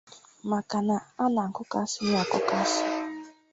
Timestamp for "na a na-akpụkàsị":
0.87-2.01